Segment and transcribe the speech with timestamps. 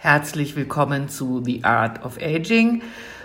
[0.00, 2.82] Herzlich willkommen zu The Art of Aging.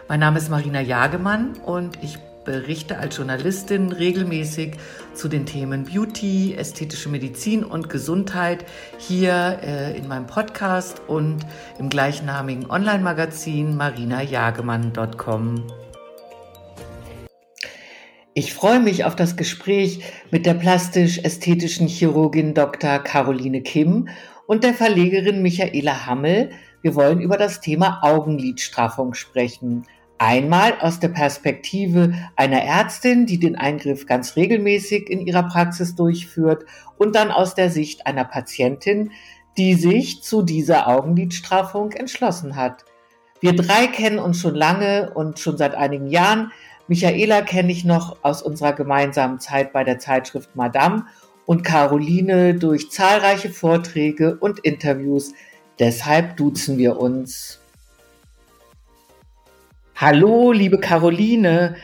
[0.10, 4.78] Mein Name ist Marina Jagemann und ich berichte als Journalistin regelmäßig
[5.14, 8.66] zu den Themen Beauty, ästhetische Medizin und Gesundheit
[8.98, 11.46] hier äh, in meinem Podcast und
[11.78, 15.68] im gleichnamigen Online-Magazin marinajagemann.com.
[18.34, 20.02] Ich freue mich auf das Gespräch
[20.32, 22.98] mit der plastisch-ästhetischen Chirurgin Dr.
[22.98, 24.10] Caroline Kim
[24.48, 26.52] und der Verlegerin Michaela Hammel.
[26.82, 29.86] Wir wollen über das Thema Augenlidstraffung sprechen.
[30.18, 36.66] Einmal aus der Perspektive einer Ärztin, die den Eingriff ganz regelmäßig in ihrer Praxis durchführt
[36.98, 39.12] und dann aus der Sicht einer Patientin,
[39.58, 42.86] die sich zu dieser Augenlidstraffung entschlossen hat.
[43.42, 46.52] Wir drei kennen uns schon lange und schon seit einigen Jahren.
[46.88, 51.06] Michaela kenne ich noch aus unserer gemeinsamen Zeit bei der Zeitschrift Madame
[51.46, 55.34] und Caroline durch zahlreiche Vorträge und Interviews.
[55.80, 57.60] Deshalb duzen wir uns.
[59.96, 61.76] Hallo, liebe Caroline.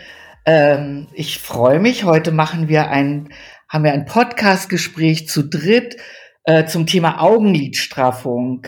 [0.45, 2.03] Ähm, ich freue mich.
[2.03, 3.29] Heute machen wir ein,
[3.67, 5.97] haben wir ein Podcast-Gespräch zu dritt
[6.43, 8.67] äh, zum Thema Augenlidstraffung.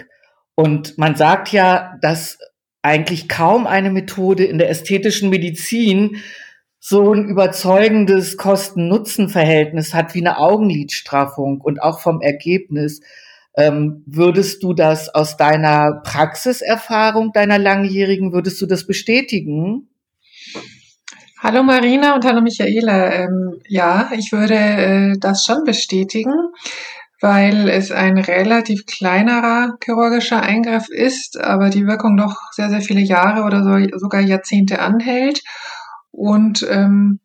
[0.55, 2.37] Und man sagt ja, dass
[2.81, 6.17] eigentlich kaum eine Methode in der ästhetischen Medizin
[6.83, 13.01] so ein überzeugendes Kosten-Nutzen-Verhältnis hat wie eine Augenlidstraffung und auch vom Ergebnis.
[13.55, 19.89] Ähm, würdest du das aus deiner Praxiserfahrung, deiner langjährigen, würdest du das bestätigen?
[21.39, 23.13] Hallo Marina und hallo Michaela.
[23.13, 26.33] Ähm, ja, ich würde äh, das schon bestätigen,
[27.19, 33.01] weil es ein relativ kleinerer chirurgischer Eingriff ist, aber die Wirkung doch sehr, sehr viele
[33.01, 35.41] Jahre oder so, sogar Jahrzehnte anhält
[36.11, 37.19] und ähm,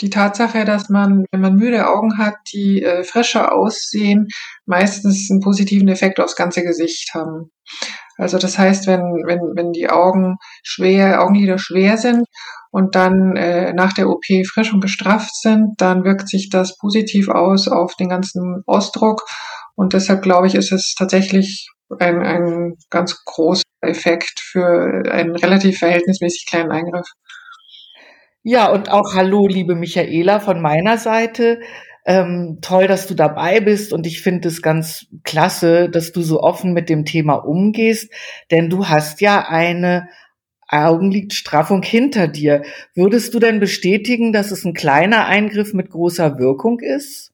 [0.00, 4.28] die Tatsache, dass man, wenn man müde Augen hat, die äh, frischer aussehen,
[4.66, 7.52] meistens einen positiven Effekt aufs ganze Gesicht haben.
[8.16, 12.26] Also das heißt, wenn, wenn, wenn die Augen schwer, Augenlider schwer sind
[12.70, 17.28] und dann äh, nach der OP frisch und gestrafft sind, dann wirkt sich das positiv
[17.28, 19.22] aus auf den ganzen Ausdruck.
[19.76, 21.68] Und deshalb glaube ich, ist es tatsächlich
[21.98, 27.06] ein, ein ganz großer Effekt für einen relativ verhältnismäßig kleinen Eingriff.
[28.46, 31.60] Ja, und auch hallo, liebe Michaela von meiner Seite.
[32.04, 36.42] Ähm, toll, dass du dabei bist und ich finde es ganz klasse, dass du so
[36.42, 38.12] offen mit dem Thema umgehst,
[38.50, 40.10] denn du hast ja eine
[40.68, 42.64] Augenlidstraffung hinter dir.
[42.94, 47.32] Würdest du denn bestätigen, dass es ein kleiner Eingriff mit großer Wirkung ist?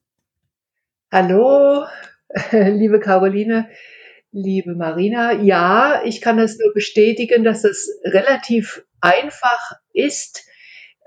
[1.11, 1.83] Hallo,
[2.51, 3.67] liebe Caroline,
[4.31, 5.33] liebe Marina.
[5.33, 10.45] Ja, ich kann es nur bestätigen, dass es relativ einfach ist,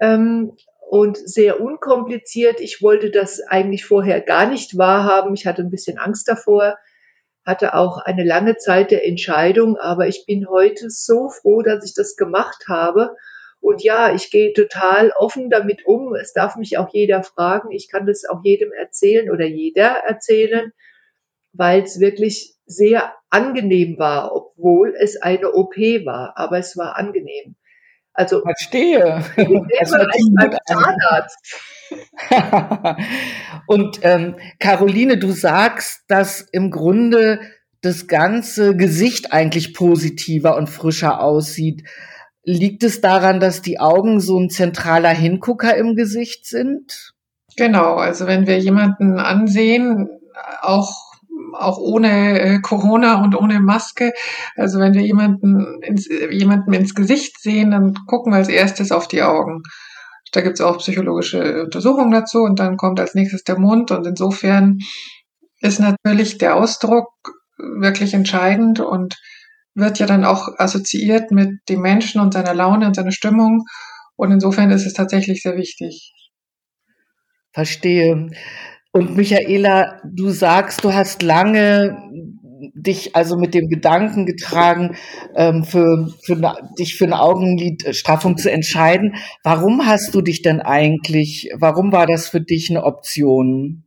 [0.01, 0.57] ähm,
[0.89, 2.61] und sehr unkompliziert.
[2.61, 5.35] Ich wollte das eigentlich vorher gar nicht wahrhaben.
[5.35, 6.77] Ich hatte ein bisschen Angst davor,
[7.45, 11.95] hatte auch eine lange Zeit der Entscheidung, aber ich bin heute so froh, dass ich
[11.95, 13.17] das gemacht habe.
[13.61, 16.15] Und ja, ich gehe total offen damit um.
[16.15, 17.71] Es darf mich auch jeder fragen.
[17.73, 20.73] Ich kann das auch jedem erzählen oder jeder erzählen,
[21.53, 26.35] weil es wirklich sehr angenehm war, obwohl es eine OP war.
[26.37, 27.57] Aber es war angenehm.
[28.15, 29.23] Also verstehe.
[29.81, 29.97] Also,
[33.67, 37.41] Und ähm, Caroline, du sagst, dass im Grunde
[37.83, 41.85] das ganze Gesicht eigentlich positiver und frischer aussieht.
[42.43, 47.13] Liegt es daran, dass die Augen so ein zentraler Hingucker im Gesicht sind?
[47.57, 50.09] Genau, also wenn wir jemanden ansehen,
[50.63, 51.14] auch
[51.55, 54.13] auch ohne äh, Corona und ohne Maske.
[54.57, 59.09] Also wenn wir jemanden ins, jemanden ins Gesicht sehen, dann gucken wir als erstes auf
[59.09, 59.63] die Augen.
[60.33, 64.07] Da gibt es auch psychologische Untersuchungen dazu und dann kommt als nächstes der Mund und
[64.07, 64.79] insofern
[65.61, 67.09] ist natürlich der Ausdruck
[67.57, 69.17] wirklich entscheidend und
[69.75, 73.65] wird ja dann auch assoziiert mit dem Menschen und seiner Laune und seiner Stimmung
[74.17, 76.13] und insofern ist es tatsächlich sehr wichtig.
[77.53, 78.31] Verstehe.
[78.95, 81.99] Und Michaela, du sagst, du hast lange
[82.75, 84.95] dich also mit dem Gedanken getragen,
[85.35, 86.41] ähm, für, für
[86.79, 89.17] dich für eine Augenlidstraffung zu entscheiden.
[89.43, 93.83] Warum hast du dich denn eigentlich, warum war das für dich eine Option?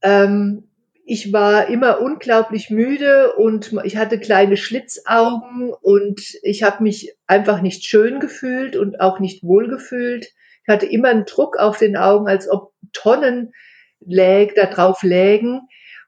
[0.00, 0.62] Ähm,
[1.04, 7.60] ich war immer unglaublich müde und ich hatte kleine Schlitzaugen und ich habe mich einfach
[7.60, 10.32] nicht schön gefühlt und auch nicht wohl gefühlt.
[10.66, 13.52] Ich hatte immer einen Druck auf den Augen, als ob Tonnen
[14.00, 15.60] läg, da drauf lägen.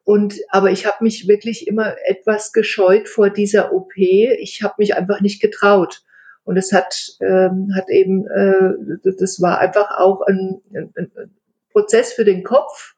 [0.05, 3.97] Und aber ich habe mich wirklich immer etwas gescheut vor dieser OP.
[3.97, 6.03] Ich habe mich einfach nicht getraut.
[6.45, 11.35] Und es hat, ähm, hat eben, äh, das war einfach auch ein, ein, ein
[11.73, 12.95] Prozess für den Kopf.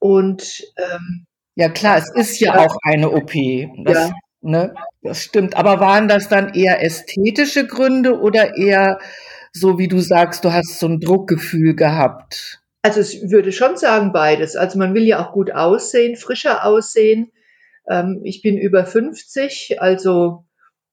[0.00, 2.66] Und ähm, Ja klar, es ist ja, ja.
[2.66, 3.32] auch eine OP.
[3.84, 4.14] Das, ja.
[4.40, 5.56] ne, das stimmt.
[5.56, 8.98] Aber waren das dann eher ästhetische Gründe oder eher
[9.58, 12.60] so, wie du sagst, du hast so ein Druckgefühl gehabt?
[12.82, 14.54] Also ich würde schon sagen beides.
[14.54, 17.32] Also man will ja auch gut aussehen, frischer aussehen.
[17.88, 20.44] Ähm, ich bin über 50, also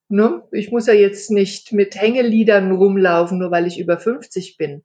[0.10, 4.84] ne, ich muss ja jetzt nicht mit Hängeliedern rumlaufen, nur weil ich über 50 bin.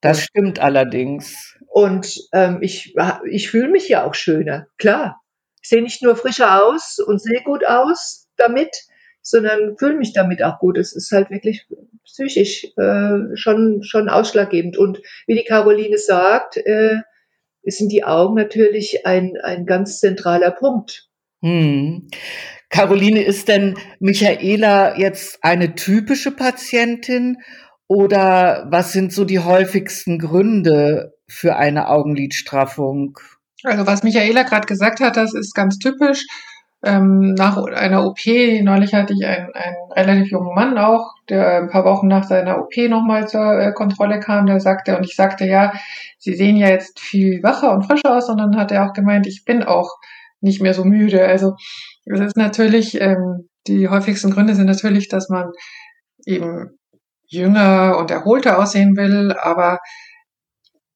[0.00, 1.56] Das stimmt allerdings.
[1.66, 2.94] Und ähm, ich,
[3.30, 5.20] ich fühle mich ja auch schöner, klar.
[5.62, 8.76] Ich sehe nicht nur frischer aus und sehe gut aus damit,
[9.26, 10.78] sondern fühle mich damit auch gut.
[10.78, 11.66] Es ist halt wirklich
[12.04, 14.76] psychisch äh, schon, schon ausschlaggebend.
[14.76, 16.98] Und wie die Caroline sagt, äh,
[17.64, 21.08] sind die Augen natürlich ein, ein ganz zentraler Punkt.
[21.42, 22.08] Hm.
[22.70, 27.38] Caroline, ist denn Michaela jetzt eine typische Patientin
[27.88, 33.18] oder was sind so die häufigsten Gründe für eine Augenlidstraffung?
[33.64, 36.24] Also was Michaela gerade gesagt hat, das ist ganz typisch.
[36.86, 41.68] Ähm, nach einer OP, neulich hatte ich einen, einen relativ jungen Mann auch, der ein
[41.68, 45.46] paar Wochen nach seiner OP nochmal zur äh, Kontrolle kam, der sagte, und ich sagte,
[45.46, 45.72] ja,
[46.18, 49.26] Sie sehen ja jetzt viel wacher und frischer aus, und dann hat er auch gemeint,
[49.26, 49.90] ich bin auch
[50.40, 51.26] nicht mehr so müde.
[51.26, 51.56] Also
[52.04, 55.50] es ist natürlich, ähm, die häufigsten Gründe sind natürlich, dass man
[56.24, 56.78] eben
[57.26, 59.80] jünger und erholter aussehen will, aber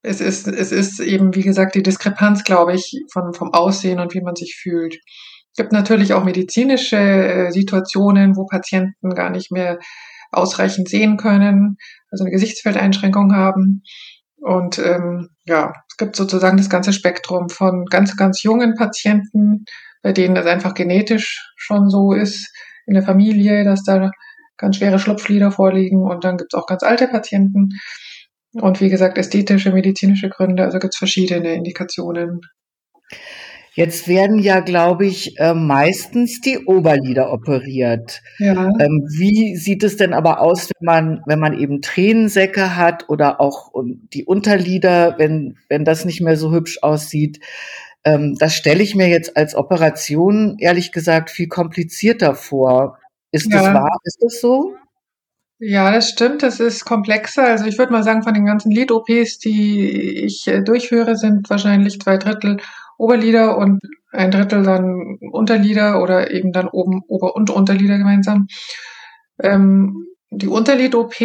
[0.02, 4.14] es ist, es ist eben, wie gesagt, die Diskrepanz, glaube ich, von, vom Aussehen und
[4.14, 4.96] wie man sich fühlt.
[5.60, 9.78] Es gibt natürlich auch medizinische äh, Situationen, wo Patienten gar nicht mehr
[10.32, 11.76] ausreichend sehen können,
[12.10, 13.82] also eine Gesichtsfeldeinschränkung haben.
[14.38, 19.66] Und ähm, ja, es gibt sozusagen das ganze Spektrum von ganz, ganz jungen Patienten,
[20.02, 22.50] bei denen es einfach genetisch schon so ist
[22.86, 24.12] in der Familie, dass da
[24.56, 27.68] ganz schwere Schlupflider vorliegen und dann gibt es auch ganz alte Patienten.
[28.54, 32.40] Und wie gesagt, ästhetische, medizinische Gründe, also gibt es verschiedene Indikationen.
[33.75, 38.20] Jetzt werden ja, glaube ich, äh, meistens die Oberlider operiert.
[38.38, 38.69] Ja.
[38.81, 43.40] Ähm, wie sieht es denn aber aus, wenn man, wenn man eben Tränensäcke hat oder
[43.40, 43.72] auch
[44.12, 47.40] die Unterlider, wenn, wenn das nicht mehr so hübsch aussieht?
[48.05, 52.99] Ähm, das stelle ich mir jetzt als Operation, ehrlich gesagt, viel komplizierter vor.
[53.31, 53.58] Ist ja.
[53.58, 53.99] das wahr?
[54.05, 54.75] Ist das so?
[55.62, 56.43] Ja, das stimmt.
[56.43, 57.44] Das ist komplexer.
[57.44, 62.00] Also ich würde mal sagen, von den ganzen Lid-OPs, die ich äh, durchführe, sind wahrscheinlich
[62.00, 62.56] zwei Drittel
[63.00, 63.81] Oberlider und
[64.12, 68.47] ein Drittel dann Unterlider oder eben dann oben Ober- und Unterlider gemeinsam.
[69.43, 71.20] Ähm, die Unterlid-OP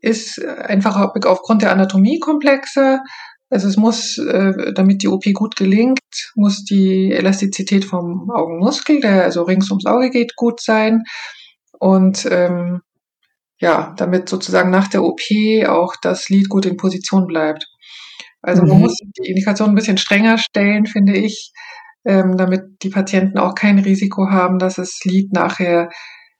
[0.00, 3.02] ist einfach aufgrund der Anatomie komplexer.
[3.50, 5.98] Also es muss, äh, damit die OP gut gelingt,
[6.36, 11.02] muss die Elastizität vom Augenmuskel, der also rings ums Auge geht, gut sein.
[11.78, 12.80] Und ähm,
[13.58, 15.20] ja, damit sozusagen nach der OP
[15.66, 17.66] auch das Lid gut in Position bleibt.
[18.42, 18.68] Also mhm.
[18.68, 21.52] man muss die Indikation ein bisschen strenger stellen, finde ich,
[22.04, 25.90] ähm, damit die Patienten auch kein Risiko haben, dass das Lid nachher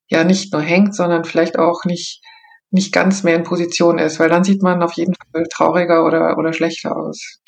[0.08, 2.22] ja nicht nur hängt, sondern vielleicht auch nicht
[2.70, 6.36] nicht ganz mehr in Position ist, weil dann sieht man auf jeden Fall trauriger oder,
[6.36, 7.40] oder schlechter aus.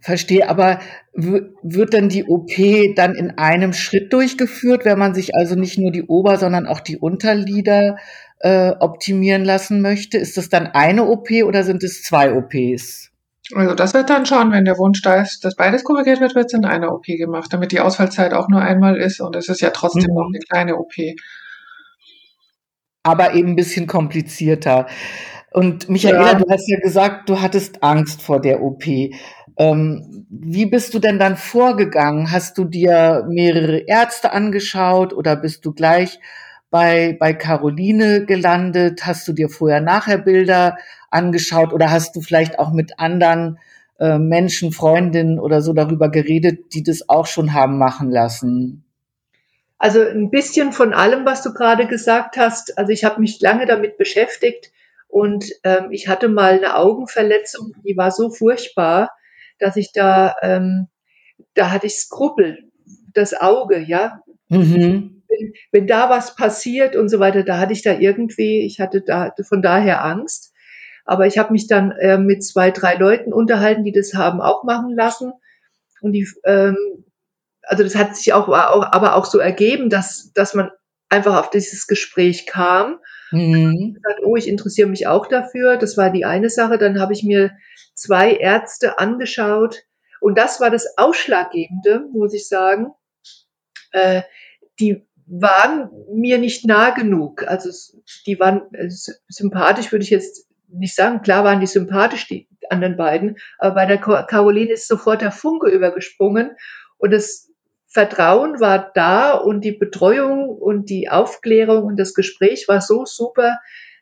[0.00, 0.80] Verstehe, aber
[1.14, 2.50] wird dann die OP
[2.94, 6.80] dann in einem Schritt durchgeführt, wenn man sich also nicht nur die Ober-, sondern auch
[6.80, 7.96] die Unterlider
[8.40, 10.18] äh, optimieren lassen möchte?
[10.18, 13.12] Ist das dann eine OP oder sind es zwei OPs?
[13.54, 16.46] Also das wird dann schon, wenn der Wunsch da ist, dass beides korrigiert wird, wird
[16.46, 19.60] es in einer OP gemacht, damit die Ausfallzeit auch nur einmal ist und es ist
[19.60, 20.14] ja trotzdem mhm.
[20.14, 20.94] noch eine kleine OP
[23.04, 24.86] aber eben ein bisschen komplizierter.
[25.52, 26.34] Und Michaela, ja.
[26.34, 28.84] du hast ja gesagt, du hattest Angst vor der OP.
[29.56, 32.32] Ähm, wie bist du denn dann vorgegangen?
[32.32, 36.18] Hast du dir mehrere Ärzte angeschaut oder bist du gleich
[36.70, 39.06] bei, bei Caroline gelandet?
[39.06, 40.76] Hast du dir vorher nachher Bilder
[41.14, 43.58] angeschaut oder hast du vielleicht auch mit anderen
[43.98, 48.84] äh, Menschen, Freundinnen oder so darüber geredet, die das auch schon haben machen lassen?
[49.78, 52.78] Also ein bisschen von allem, was du gerade gesagt hast.
[52.78, 54.72] Also ich habe mich lange damit beschäftigt
[55.08, 59.10] und ähm, ich hatte mal eine Augenverletzung, die war so furchtbar,
[59.58, 60.88] dass ich da, ähm,
[61.54, 62.70] da hatte ich Skrupel,
[63.12, 64.22] das Auge, ja.
[64.48, 65.22] Mhm.
[65.28, 69.02] Wenn, wenn da was passiert und so weiter, da hatte ich da irgendwie, ich hatte
[69.02, 70.53] da von daher Angst.
[71.04, 74.64] Aber ich habe mich dann äh, mit zwei, drei Leuten unterhalten, die das haben auch
[74.64, 75.32] machen lassen.
[76.00, 76.76] Und die, ähm,
[77.62, 80.70] also das hat sich auch, auch, aber auch so ergeben, dass, dass man
[81.08, 82.98] einfach auf dieses Gespräch kam.
[83.30, 83.94] Mhm.
[83.94, 85.76] Gesagt, oh, ich interessiere mich auch dafür.
[85.76, 86.78] Das war die eine Sache.
[86.78, 87.52] Dann habe ich mir
[87.94, 89.82] zwei Ärzte angeschaut.
[90.20, 92.92] Und das war das Ausschlaggebende, muss ich sagen.
[93.92, 94.22] Äh,
[94.80, 97.46] die waren mir nicht nah genug.
[97.46, 97.70] Also
[98.26, 98.90] die waren äh,
[99.28, 101.22] sympathisch, würde ich jetzt nicht sagen.
[101.22, 103.36] Klar waren die sympathisch, die anderen beiden.
[103.58, 106.52] Aber bei der Caroline ist sofort der Funke übergesprungen.
[106.98, 107.50] Und das
[107.88, 113.58] Vertrauen war da und die Betreuung und die Aufklärung und das Gespräch war so super,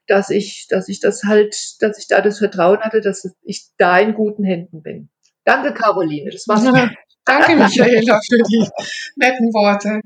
[0.06, 3.98] dass ich, dass ich das halt, dass ich da das Vertrauen hatte, dass ich da
[3.98, 5.10] in guten Händen bin.
[5.44, 6.30] Danke, Caroline.
[6.30, 6.64] Das war's.
[7.24, 8.68] Danke, Michaela, für die
[9.14, 10.00] netten Worte.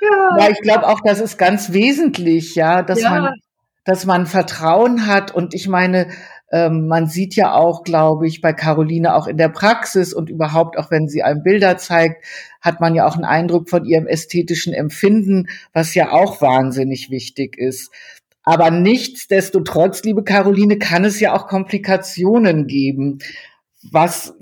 [0.00, 3.10] Ja, ja ich glaube auch, das ist ganz wesentlich, ja, dass ja.
[3.10, 3.34] man,
[3.84, 5.34] dass man Vertrauen hat.
[5.34, 6.08] Und ich meine,
[6.52, 10.78] ähm, man sieht ja auch, glaube ich, bei Caroline auch in der Praxis und überhaupt
[10.78, 12.24] auch, wenn sie einem Bilder zeigt,
[12.60, 17.56] hat man ja auch einen Eindruck von ihrem ästhetischen Empfinden, was ja auch wahnsinnig wichtig
[17.56, 17.90] ist.
[18.44, 23.18] Aber nichtsdestotrotz, liebe Caroline, kann es ja auch Komplikationen geben.
[23.90, 24.34] Was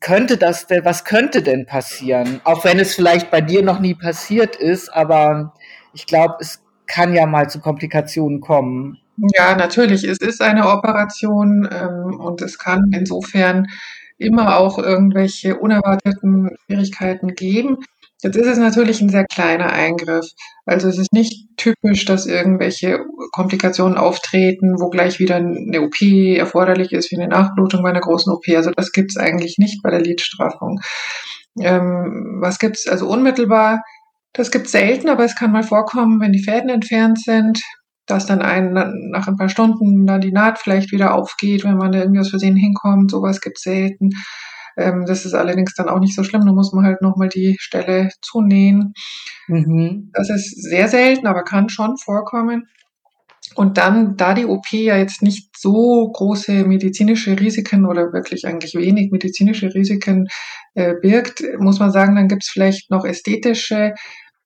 [0.00, 2.40] könnte das denn, was könnte denn passieren?
[2.44, 5.54] Auch wenn es vielleicht bei dir noch nie passiert ist, aber
[5.92, 8.98] ich glaube, es kann ja mal zu Komplikationen kommen.
[9.36, 10.04] Ja, natürlich.
[10.04, 13.66] Es ist eine Operation ähm, und es kann insofern
[14.16, 17.78] immer auch irgendwelche unerwarteten Schwierigkeiten geben.
[18.20, 20.26] Jetzt ist es natürlich ein sehr kleiner Eingriff.
[20.66, 26.92] Also es ist nicht typisch, dass irgendwelche Komplikationen auftreten, wo gleich wieder eine OP erforderlich
[26.92, 28.42] ist, wie eine Nachblutung bei einer großen OP.
[28.48, 30.80] Also das gibt es eigentlich nicht bei der Lidstraffung.
[31.60, 33.82] Ähm, was gibt es also unmittelbar?
[34.38, 37.60] Das gibt es selten, aber es kann mal vorkommen, wenn die Fäden entfernt sind,
[38.06, 38.72] dass dann ein,
[39.10, 42.30] nach ein paar Stunden dann die Naht vielleicht wieder aufgeht, wenn man da irgendwie aus
[42.30, 43.10] Versehen hinkommt.
[43.10, 44.10] Sowas gibt es selten.
[44.76, 46.46] Ähm, das ist allerdings dann auch nicht so schlimm.
[46.46, 48.92] Da muss man halt nochmal die Stelle zunähen.
[49.48, 50.12] Mhm.
[50.14, 52.68] Das ist sehr selten, aber kann schon vorkommen.
[53.56, 58.76] Und dann, da die OP ja jetzt nicht so große medizinische Risiken oder wirklich eigentlich
[58.76, 60.28] wenig medizinische Risiken
[60.74, 63.94] äh, birgt, muss man sagen, dann gibt es vielleicht noch ästhetische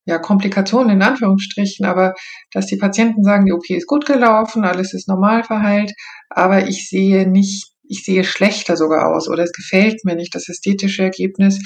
[0.05, 2.15] ja, Komplikationen in Anführungsstrichen, aber
[2.53, 5.93] dass die Patienten sagen, die OP ist gut gelaufen, alles ist normal verheilt,
[6.29, 10.49] aber ich sehe nicht ich sehe schlechter sogar aus oder es gefällt mir nicht das
[10.49, 11.61] ästhetische Ergebnis.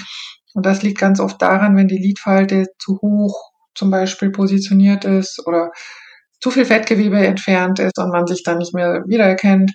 [0.54, 5.46] Und das liegt ganz oft daran, wenn die Lidfalte zu hoch zum Beispiel positioniert ist
[5.46, 5.70] oder
[6.40, 9.72] zu viel Fettgewebe entfernt ist und man sich dann nicht mehr wiedererkennt.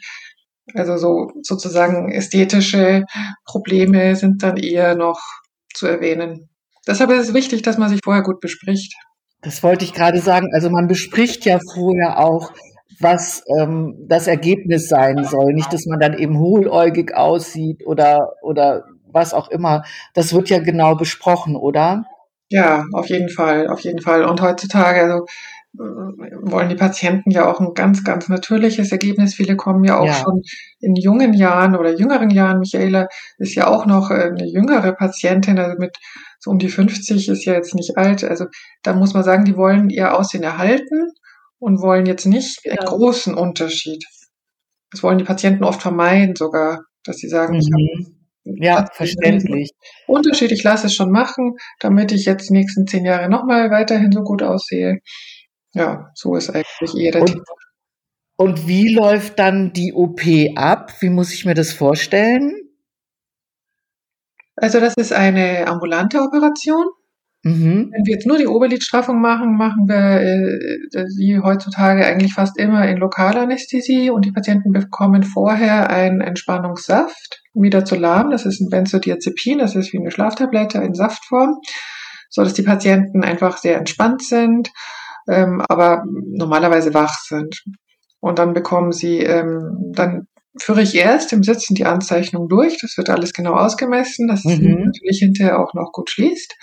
[0.74, 3.06] Also so sozusagen ästhetische
[3.46, 5.20] Probleme sind dann eher noch
[5.74, 6.51] zu erwähnen.
[6.88, 8.94] Deshalb ist es wichtig, dass man sich vorher gut bespricht.
[9.42, 10.50] Das wollte ich gerade sagen.
[10.54, 12.52] Also man bespricht ja vorher auch,
[13.00, 15.54] was ähm, das Ergebnis sein soll.
[15.54, 19.84] Nicht, dass man dann eben hohläugig aussieht oder, oder was auch immer.
[20.14, 22.06] Das wird ja genau besprochen, oder?
[22.50, 24.26] Ja, auf jeden Fall, auf jeden Fall.
[24.26, 25.26] Und heutzutage, also
[25.74, 29.36] wollen die Patienten ja auch ein ganz, ganz natürliches Ergebnis.
[29.36, 30.14] Viele kommen ja auch ja.
[30.14, 30.42] schon
[30.80, 32.60] in jungen Jahren oder jüngeren Jahren.
[32.60, 35.98] Michaela ist ja auch noch äh, eine jüngere Patientin, also mit
[36.40, 38.24] so um die 50 ist ja jetzt nicht alt.
[38.24, 38.46] Also
[38.84, 41.12] da muss man sagen, die wollen ihr Aussehen erhalten
[41.60, 42.76] und wollen jetzt nicht genau.
[42.78, 44.04] einen großen Unterschied.
[44.92, 47.60] Das wollen die Patienten oft vermeiden sogar, dass sie sagen, mhm.
[47.60, 49.72] ich habe ja, verständlich.
[50.08, 54.12] Unterschied, ich lasse es schon machen, damit ich jetzt die nächsten zehn Jahre nochmal weiterhin
[54.12, 55.00] so gut aussehe.
[55.74, 57.42] Ja, so ist eigentlich eher der und,
[58.36, 60.22] und wie läuft dann die OP
[60.56, 60.94] ab?
[61.00, 62.56] Wie muss ich mir das vorstellen?
[64.56, 66.86] Also das ist eine ambulante Operation.
[67.44, 67.90] Mhm.
[67.92, 72.88] Wenn wir jetzt nur die Oberlidstraffung machen, machen wir äh, sie heutzutage eigentlich fast immer
[72.88, 79.76] in Lokalanästhesie und die Patienten bekommen vorher einen Entspannungssaft, Midazolam, das ist ein Benzodiazepin, das
[79.76, 81.58] ist wie eine Schlaftablette in Saftform,
[82.30, 84.70] so dass die Patienten einfach sehr entspannt sind,
[85.32, 87.64] ähm, aber normalerweise wach sind.
[88.20, 90.28] Und dann bekommen sie, ähm, dann
[90.60, 94.50] führe ich erst im Sitzen die Anzeichnung durch, das wird alles genau ausgemessen, dass mhm.
[94.50, 96.56] sie natürlich hinterher auch noch gut schließt.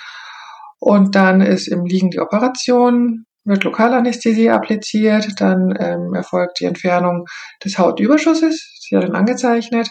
[0.79, 7.25] Und dann ist im Liegen die Operation, wird Lokalanästhesie appliziert, dann ähm, erfolgt die Entfernung
[7.65, 9.89] des Hautüberschusses, ist ja dann angezeichnet.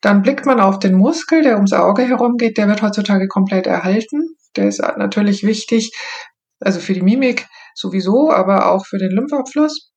[0.00, 4.36] Dann blickt man auf den Muskel, der ums Auge herumgeht, der wird heutzutage komplett erhalten.
[4.56, 5.92] Der ist natürlich wichtig,
[6.60, 7.46] also für die Mimik
[7.78, 9.92] sowieso, aber auch für den Lymphabfluss.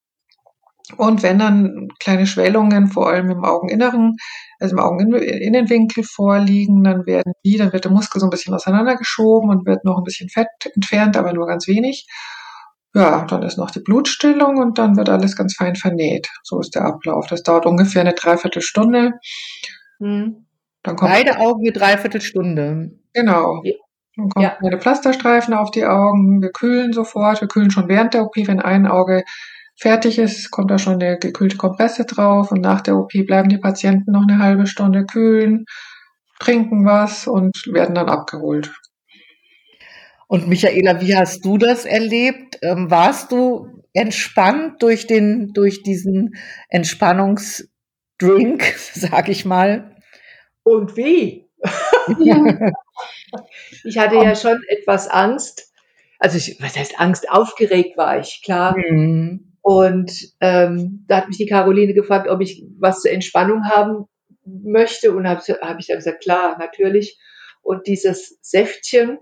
[0.98, 4.18] Und wenn dann kleine Schwellungen, vor allem im Augeninneren,
[4.60, 9.50] also im Augeninnenwinkel vorliegen, dann werden die, dann wird der Muskel so ein bisschen auseinandergeschoben
[9.50, 12.08] und wird noch ein bisschen Fett entfernt, aber nur ganz wenig.
[12.94, 16.28] Ja, dann ist noch die Blutstillung und dann wird alles ganz fein vernäht.
[16.44, 17.26] So ist der Ablauf.
[17.28, 19.14] Das dauert ungefähr eine Dreiviertelstunde.
[20.00, 20.46] Hm.
[20.84, 22.92] Dann kommt Beide Augen eine Dreiviertelstunde.
[23.14, 23.62] Genau.
[24.16, 24.58] Dann kommen ja.
[24.62, 26.42] eine Pflasterstreifen auf die Augen.
[26.42, 27.42] Wir kühlen sofort.
[27.42, 29.24] Wir kühlen schon während der OP, wenn ein Auge
[29.82, 33.58] fertig ist, kommt da schon der gekühlte Kompresse drauf und nach der OP bleiben die
[33.58, 35.66] Patienten noch eine halbe Stunde kühlen,
[36.40, 38.72] trinken was und werden dann abgeholt.
[40.28, 42.60] Und Michaela, wie hast du das erlebt?
[42.62, 46.36] Ähm, warst du entspannt durch den, durch diesen
[46.70, 48.64] Entspannungsdrink,
[48.94, 49.96] sag ich mal?
[50.64, 51.51] Und wie?
[53.84, 55.72] ich hatte ja schon etwas Angst.
[56.20, 57.30] Also ich, was heißt Angst?
[57.30, 58.78] Aufgeregt war ich, klar.
[58.78, 59.58] Mhm.
[59.62, 64.06] Und ähm, da hat mich die Caroline gefragt, ob ich was zur Entspannung haben
[64.46, 65.14] möchte.
[65.14, 67.20] Und habe hab ich dann gesagt, klar, natürlich.
[67.62, 69.20] Und dieses Säftchen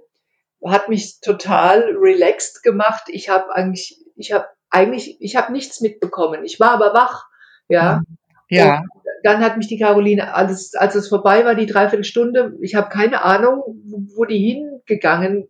[0.65, 3.03] hat mich total relaxed gemacht.
[3.07, 6.43] Ich habe eigentlich, ich habe eigentlich, ich habe nichts mitbekommen.
[6.43, 7.25] Ich war aber wach,
[7.67, 8.01] ja.
[8.49, 8.79] Ja.
[8.79, 12.89] Und dann hat mich die Caroline, als, als es vorbei war, die Dreiviertelstunde, ich habe
[12.89, 13.63] keine Ahnung,
[14.15, 15.47] wo die hingegangen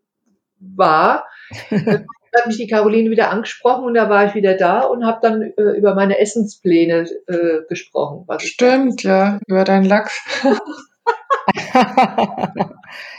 [0.60, 1.26] war.
[2.36, 5.42] hat mich die Caroline wieder angesprochen und da war ich wieder da und habe dann
[5.42, 8.26] äh, über meine Essenspläne äh, gesprochen.
[8.40, 10.20] Stimmt, ja, über deinen Lachs.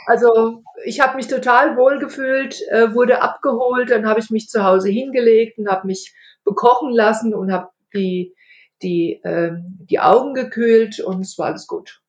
[0.07, 4.65] also ich habe mich total wohl gefühlt, äh, wurde abgeholt, dann habe ich mich zu
[4.65, 8.35] Hause hingelegt und habe mich bekochen lassen und habe die,
[8.83, 12.01] die, ähm, die Augen gekühlt und es war alles gut.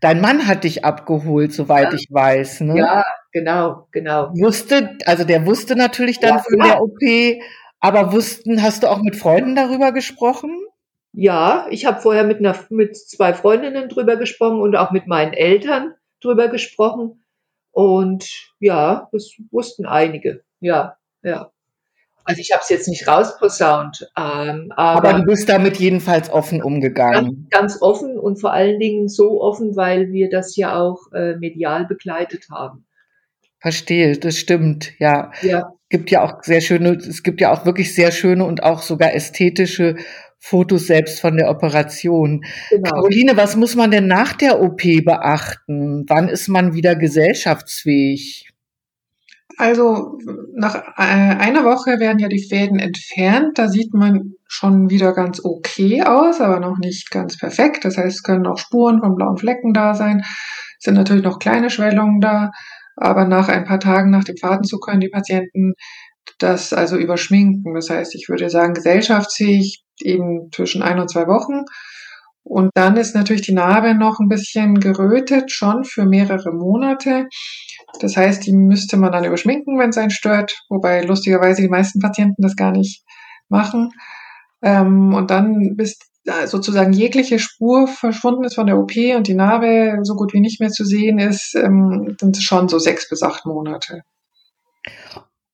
[0.00, 1.94] Dein Mann hat dich abgeholt, soweit ja.
[1.94, 2.62] ich weiß.
[2.62, 2.78] Ne?
[2.78, 4.30] Ja, genau, genau.
[4.34, 6.64] Wusste, also der wusste natürlich dann ja, von ja.
[6.66, 7.42] der OP,
[7.78, 10.58] aber wussten, hast du auch mit Freunden darüber gesprochen?
[11.12, 15.34] Ja, ich habe vorher mit, einer, mit zwei Freundinnen drüber gesprochen und auch mit meinen
[15.34, 17.22] Eltern drüber gesprochen.
[17.70, 20.42] Und ja, das wussten einige.
[20.60, 21.51] Ja, ja.
[22.24, 26.62] Also ich habe es jetzt nicht rausposaunt, ähm, aber, aber du bist damit jedenfalls offen
[26.62, 27.48] umgegangen.
[27.50, 31.36] Ganz, ganz, offen und vor allen Dingen so offen, weil wir das ja auch äh,
[31.36, 32.86] medial begleitet haben.
[33.58, 35.30] Verstehe, das stimmt, ja.
[35.42, 35.72] Ja.
[35.88, 39.14] Gibt ja auch sehr schöne, es gibt ja auch wirklich sehr schöne und auch sogar
[39.14, 39.96] ästhetische
[40.38, 42.44] Fotos selbst von der Operation.
[42.70, 42.90] Genau.
[42.90, 46.04] Caroline, was muss man denn nach der OP beachten?
[46.08, 48.51] Wann ist man wieder gesellschaftsfähig?
[49.58, 50.18] Also
[50.54, 53.58] nach äh, einer Woche werden ja die Fäden entfernt.
[53.58, 57.84] Da sieht man schon wieder ganz okay aus, aber noch nicht ganz perfekt.
[57.84, 60.22] Das heißt, es können auch Spuren von blauen Flecken da sein.
[60.78, 62.50] Es sind natürlich noch kleine Schwellungen da.
[62.96, 65.74] Aber nach ein paar Tagen nach dem Fadenzug können die Patienten
[66.38, 67.74] das also überschminken.
[67.74, 71.64] Das heißt, ich würde sagen, gesellschaftsfähig eben zwischen ein und zwei Wochen.
[72.44, 77.28] Und dann ist natürlich die Narbe noch ein bisschen gerötet, schon für mehrere Monate.
[78.00, 82.00] Das heißt, die müsste man dann überschminken, wenn es einen stört, wobei lustigerweise die meisten
[82.00, 83.04] Patienten das gar nicht
[83.48, 83.90] machen.
[84.62, 85.98] Ähm, und dann bis
[86.46, 90.60] sozusagen jegliche Spur verschwunden ist von der OP und die Narbe so gut wie nicht
[90.60, 94.02] mehr zu sehen ist, ähm, sind es schon so sechs bis acht Monate.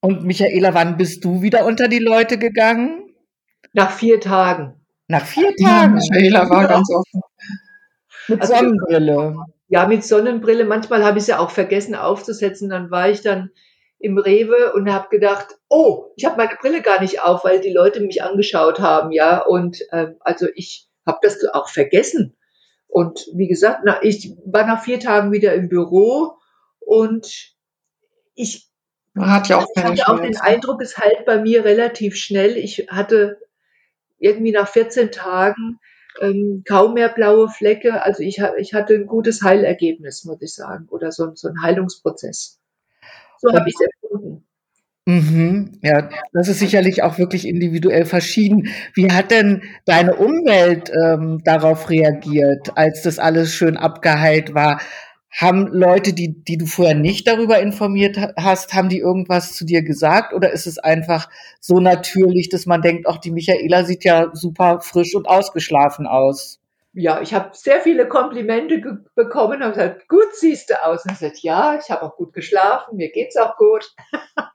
[0.00, 3.10] Und Michaela, wann bist du wieder unter die Leute gegangen?
[3.72, 4.74] Nach vier Tagen.
[5.08, 5.98] Nach vier Tagen?
[5.98, 7.20] Ja, Michaela war ganz offen.
[8.28, 9.36] Mit also, Sonnenbrille.
[9.68, 10.64] Ja, mit Sonnenbrille.
[10.64, 12.70] Manchmal habe ich es ja auch vergessen aufzusetzen.
[12.70, 13.50] Dann war ich dann
[13.98, 17.72] im Rewe und habe gedacht, oh, ich habe meine Brille gar nicht auf, weil die
[17.72, 19.44] Leute mich angeschaut haben, ja.
[19.44, 22.36] Und ähm, also ich habe das auch vergessen.
[22.86, 26.38] Und wie gesagt, na, ich war nach vier Tagen wieder im Büro
[26.80, 27.54] und
[28.34, 28.68] ich
[29.18, 32.56] hat ja auch ich hatte auch den Eindruck, es heilt bei mir relativ schnell.
[32.56, 33.38] Ich hatte
[34.18, 35.80] irgendwie nach 14 Tagen
[36.20, 38.02] ähm, kaum mehr blaue Flecke.
[38.02, 42.58] Also ich, ich hatte ein gutes Heilergebnis, muss ich sagen, oder so, so ein Heilungsprozess.
[43.38, 44.44] So habe ich es empfunden.
[45.06, 48.68] Mhm, ja, das ist sicherlich auch wirklich individuell verschieden.
[48.92, 54.82] Wie hat denn deine Umwelt ähm, darauf reagiert, als das alles schön abgeheilt war?
[55.30, 59.82] Haben Leute, die, die du vorher nicht darüber informiert hast, haben die irgendwas zu dir
[59.82, 60.32] gesagt?
[60.32, 61.28] Oder ist es einfach
[61.60, 66.60] so natürlich, dass man denkt, auch die Michaela sieht ja super frisch und ausgeschlafen aus?
[66.94, 68.80] Ja, ich habe sehr viele Komplimente
[69.14, 71.04] bekommen und gesagt, gut siehst du aus.
[71.04, 73.86] Und ich gesagt, ja, ich habe auch gut geschlafen, mir geht's auch gut.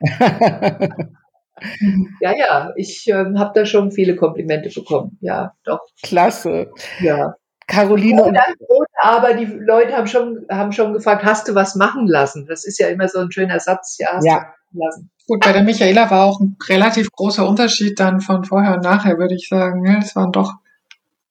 [2.20, 5.16] ja, ja, ich ähm, habe da schon viele Komplimente bekommen.
[5.20, 5.80] Ja, doch.
[6.02, 6.72] Klasse.
[7.00, 7.36] Ja.
[7.66, 8.22] Caroline.
[8.22, 12.46] Oder, oder aber die Leute haben schon, haben schon gefragt, hast du was machen lassen?
[12.46, 14.54] Das ist ja immer so ein schöner Satz, ja, hast ja.
[14.72, 15.10] du lassen.
[15.26, 19.18] Gut, bei der Michaela war auch ein relativ großer Unterschied dann von vorher und nachher,
[19.18, 19.86] würde ich sagen.
[20.02, 20.52] Es waren doch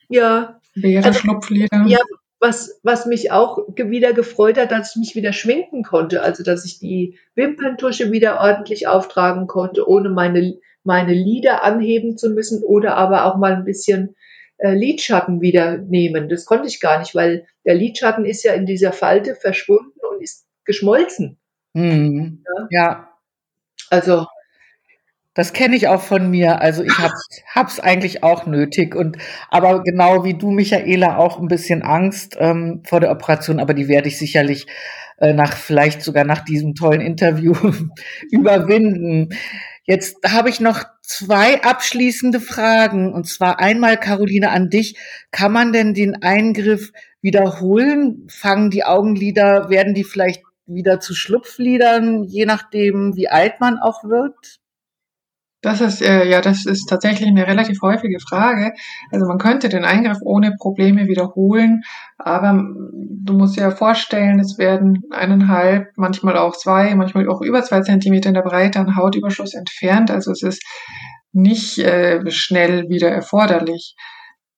[0.10, 0.60] ja.
[0.74, 1.84] mehrere also, Schlupflider.
[1.86, 2.00] Ja,
[2.40, 6.24] was, was mich auch wieder gefreut hat, dass ich mich wieder schminken konnte.
[6.24, 12.30] Also, dass ich die Wimperntusche wieder ordentlich auftragen konnte, ohne meine, meine Lider anheben zu
[12.32, 14.16] müssen oder aber auch mal ein bisschen
[14.64, 16.30] äh, Lidschatten wieder nehmen.
[16.30, 20.24] Das konnte ich gar nicht, weil der Lidschatten ist ja in dieser Falte verschwunden und
[20.24, 21.38] ist geschmolzen.
[21.74, 22.46] Mhm.
[22.48, 22.68] Ja.
[22.72, 23.10] ja.
[23.90, 24.26] Also
[25.34, 26.62] Das kenne ich auch von mir.
[26.62, 27.12] Also ich hab,
[27.54, 28.96] hab's eigentlich auch nötig.
[28.96, 29.18] Und
[29.50, 33.90] aber genau wie du, Michaela, auch ein bisschen Angst ähm, vor der Operation, aber die
[33.90, 34.66] werde ich sicherlich
[35.18, 37.54] äh, nach vielleicht sogar nach diesem tollen Interview
[38.32, 39.30] überwinden.
[39.86, 43.14] Jetzt habe ich noch zwei abschließende Fragen.
[43.14, 44.98] Und zwar einmal, Caroline, an dich.
[45.32, 46.92] Kann man denn den Eingriff
[47.22, 48.28] wiederholen?
[48.30, 54.04] Fangen die Augenlider, werden die vielleicht wieder zu Schlupflidern, je nachdem, wie alt man auch
[54.04, 54.62] wird?
[55.64, 58.74] Das ist äh, ja, das ist tatsächlich eine relativ häufige Frage.
[59.12, 61.84] Also man könnte den Eingriff ohne Probleme wiederholen,
[62.18, 67.64] aber du musst dir ja vorstellen, es werden eineinhalb, manchmal auch zwei, manchmal auch über
[67.64, 70.12] zwei Zentimeter in der Breite an Hautüberschuss entfernt.
[70.12, 70.64] Also es ist
[71.32, 73.96] nicht äh, schnell wieder erforderlich.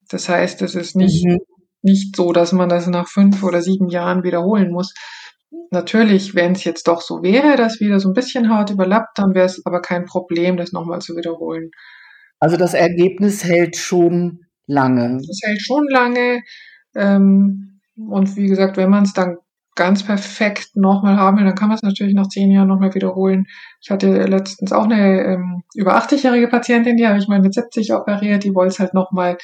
[0.09, 1.37] Das heißt, es ist nicht mhm.
[1.83, 4.91] nicht so, dass man das nach fünf oder sieben Jahren wiederholen muss.
[5.71, 9.33] Natürlich, wenn es jetzt doch so wäre, dass wieder so ein bisschen Haut überlappt, dann
[9.33, 11.71] wäre es aber kein Problem, das nochmal zu wiederholen.
[12.39, 15.17] Also das Ergebnis hält schon lange.
[15.17, 16.41] Das hält schon lange.
[16.95, 19.37] Ähm, und wie gesagt, wenn man es dann
[19.75, 23.45] ganz perfekt nochmal haben will, dann kann man es natürlich nach zehn Jahren nochmal wiederholen.
[23.81, 27.93] Ich hatte letztens auch eine ähm, über 80-jährige Patientin, die habe ich mal mit 70
[27.93, 29.37] operiert, die wollte es halt nochmal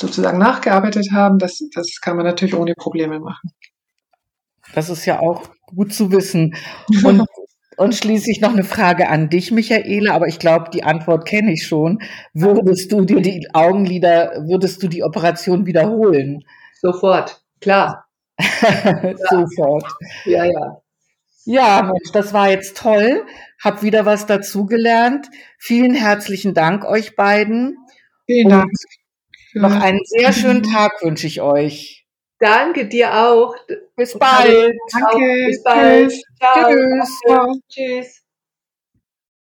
[0.00, 1.38] sozusagen nachgearbeitet haben.
[1.38, 3.50] Das, das kann man natürlich ohne Probleme machen.
[4.74, 6.54] Das ist ja auch gut zu wissen.
[7.04, 7.26] Und,
[7.76, 11.66] und schließlich noch eine Frage an dich, Michaela, aber ich glaube, die Antwort kenne ich
[11.66, 12.00] schon.
[12.32, 16.44] Würdest du dir die Augenlider, würdest du die Operation wiederholen?
[16.80, 18.06] Sofort, klar.
[18.38, 19.86] Sofort.
[20.24, 20.80] Ja, ja.
[21.48, 23.24] Ja, Mensch, das war jetzt toll.
[23.62, 25.28] Hab wieder was dazugelernt.
[25.58, 27.76] Vielen herzlichen Dank euch beiden.
[28.26, 28.70] Vielen Dank.
[29.54, 31.95] Und noch einen sehr schönen Tag wünsche ich euch.
[32.38, 33.56] Danke dir auch.
[33.96, 34.74] Bis bald.
[34.92, 35.46] Danke.
[35.46, 36.10] Bis bald.
[36.10, 36.22] Tschüss.
[36.38, 36.70] Ciao.
[36.70, 37.60] Tschüss.
[37.68, 38.25] Tschüss.